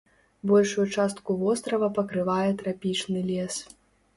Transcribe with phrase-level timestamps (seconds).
[0.51, 3.55] Большую частку вострава пакрывае трапічны лес.